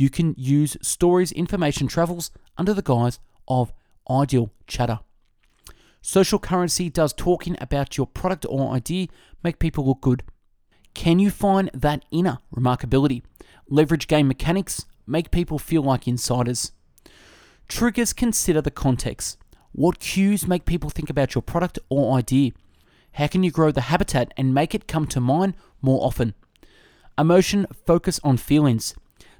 You 0.00 0.08
can 0.08 0.34
use 0.38 0.78
stories, 0.80 1.30
information 1.30 1.86
travels 1.86 2.30
under 2.56 2.72
the 2.72 2.80
guise 2.80 3.18
of 3.46 3.70
ideal 4.08 4.50
chatter. 4.66 5.00
Social 6.00 6.38
currency 6.38 6.88
does 6.88 7.12
talking 7.12 7.54
about 7.60 7.98
your 7.98 8.06
product 8.06 8.46
or 8.48 8.72
idea 8.72 9.08
make 9.44 9.58
people 9.58 9.84
look 9.84 10.00
good. 10.00 10.22
Can 10.94 11.18
you 11.18 11.30
find 11.30 11.70
that 11.74 12.06
inner 12.10 12.38
remarkability? 12.56 13.22
Leverage 13.68 14.08
game 14.08 14.26
mechanics, 14.26 14.86
make 15.06 15.30
people 15.30 15.58
feel 15.58 15.82
like 15.82 16.08
insiders. 16.08 16.72
Triggers 17.68 18.14
consider 18.14 18.62
the 18.62 18.70
context. 18.70 19.36
What 19.72 20.00
cues 20.00 20.48
make 20.48 20.64
people 20.64 20.88
think 20.88 21.10
about 21.10 21.34
your 21.34 21.42
product 21.42 21.78
or 21.90 22.16
idea? 22.16 22.52
How 23.12 23.26
can 23.26 23.42
you 23.42 23.50
grow 23.50 23.70
the 23.70 23.82
habitat 23.92 24.32
and 24.38 24.54
make 24.54 24.74
it 24.74 24.88
come 24.88 25.06
to 25.08 25.20
mind 25.20 25.52
more 25.82 26.02
often? 26.02 26.32
Emotion 27.18 27.66
focus 27.84 28.18
on 28.24 28.38
feelings. 28.38 28.94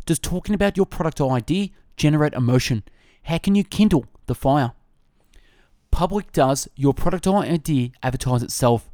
Does 0.06 0.18
talking 0.18 0.54
about 0.54 0.76
your 0.76 0.86
product 0.86 1.20
or 1.20 1.32
idea 1.32 1.68
generate 1.96 2.34
emotion? 2.34 2.82
How 3.24 3.38
can 3.38 3.54
you 3.54 3.64
kindle 3.64 4.06
the 4.26 4.34
fire? 4.34 4.72
Public 5.90 6.32
does 6.32 6.68
your 6.76 6.94
product 6.94 7.26
or 7.26 7.42
idea 7.42 7.90
advertise 8.02 8.42
itself? 8.42 8.90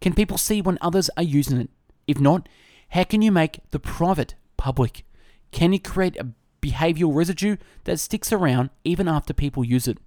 Can 0.00 0.14
people 0.14 0.38
see 0.38 0.60
when 0.60 0.78
others 0.80 1.10
are 1.16 1.22
using 1.22 1.60
it? 1.60 1.70
If 2.06 2.20
not, 2.20 2.48
how 2.90 3.04
can 3.04 3.22
you 3.22 3.30
make 3.30 3.60
the 3.70 3.78
private 3.78 4.34
public? 4.56 5.04
Can 5.52 5.72
you 5.72 5.80
create 5.80 6.16
a 6.16 6.28
behavioral 6.62 7.14
residue 7.14 7.56
that 7.84 8.00
sticks 8.00 8.32
around 8.32 8.70
even 8.84 9.08
after 9.08 9.32
people 9.32 9.64
use 9.64 9.86
it? 9.86 9.98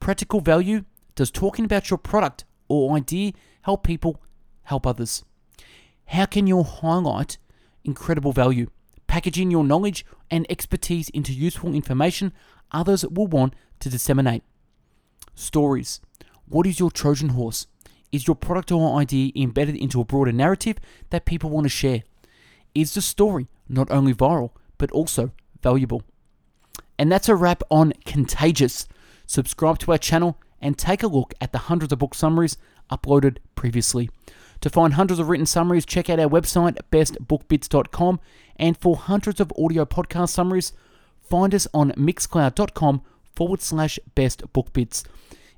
Practical 0.00 0.40
value 0.40 0.84
does 1.14 1.30
talking 1.30 1.64
about 1.64 1.90
your 1.90 1.98
product 1.98 2.44
or 2.68 2.96
idea 2.96 3.32
help 3.62 3.84
people 3.84 4.20
help 4.64 4.86
others? 4.86 5.24
How 6.06 6.26
can 6.26 6.46
you 6.46 6.62
highlight 6.62 7.38
incredible 7.84 8.32
value? 8.32 8.68
Packaging 9.12 9.50
your 9.50 9.62
knowledge 9.62 10.06
and 10.30 10.46
expertise 10.48 11.10
into 11.10 11.34
useful 11.34 11.74
information 11.74 12.32
others 12.70 13.04
will 13.04 13.26
want 13.26 13.54
to 13.80 13.90
disseminate. 13.90 14.42
Stories. 15.34 16.00
What 16.48 16.66
is 16.66 16.80
your 16.80 16.90
Trojan 16.90 17.28
horse? 17.28 17.66
Is 18.10 18.26
your 18.26 18.36
product 18.36 18.72
or 18.72 18.98
idea 18.98 19.30
embedded 19.36 19.76
into 19.76 20.00
a 20.00 20.06
broader 20.06 20.32
narrative 20.32 20.78
that 21.10 21.26
people 21.26 21.50
want 21.50 21.66
to 21.66 21.68
share? 21.68 22.04
Is 22.74 22.94
the 22.94 23.02
story 23.02 23.48
not 23.68 23.90
only 23.90 24.14
viral, 24.14 24.52
but 24.78 24.90
also 24.92 25.32
valuable? 25.62 26.04
And 26.98 27.12
that's 27.12 27.28
a 27.28 27.36
wrap 27.36 27.62
on 27.70 27.92
Contagious. 28.06 28.88
Subscribe 29.26 29.78
to 29.80 29.92
our 29.92 29.98
channel 29.98 30.38
and 30.62 30.78
take 30.78 31.02
a 31.02 31.08
look 31.08 31.34
at 31.40 31.52
the 31.52 31.58
hundreds 31.58 31.92
of 31.92 31.98
book 31.98 32.14
summaries 32.14 32.56
uploaded 32.90 33.38
previously. 33.54 34.08
To 34.62 34.70
find 34.70 34.94
hundreds 34.94 35.18
of 35.18 35.28
written 35.28 35.46
summaries, 35.46 35.84
check 35.84 36.08
out 36.08 36.20
our 36.20 36.28
website, 36.28 36.78
bestbookbits.com. 36.90 38.20
And 38.56 38.76
for 38.78 38.96
hundreds 38.96 39.40
of 39.40 39.52
audio 39.58 39.84
podcast 39.84 40.30
summaries, 40.30 40.72
find 41.20 41.54
us 41.54 41.66
on 41.74 41.90
mixcloud.com 41.92 43.02
forward 43.34 43.60
slash 43.60 43.98
bestbookbits. 44.14 45.04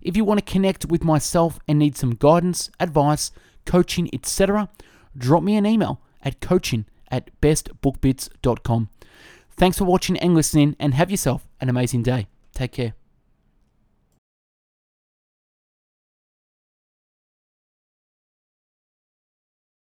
If 0.00 0.16
you 0.16 0.24
want 0.24 0.44
to 0.44 0.52
connect 0.52 0.86
with 0.86 1.04
myself 1.04 1.58
and 1.68 1.78
need 1.78 1.96
some 1.96 2.14
guidance, 2.14 2.70
advice, 2.80 3.30
coaching, 3.66 4.08
etc., 4.12 4.70
drop 5.16 5.42
me 5.42 5.56
an 5.56 5.66
email 5.66 6.00
at 6.22 6.40
coaching 6.40 6.86
at 7.10 7.30
bestbookbits.com. 7.40 8.88
Thanks 9.56 9.78
for 9.78 9.84
watching 9.84 10.18
and 10.18 10.34
listening, 10.34 10.76
and 10.80 10.94
have 10.94 11.10
yourself 11.10 11.46
an 11.60 11.68
amazing 11.68 12.02
day. 12.02 12.26
Take 12.54 12.72
care. 12.72 13.03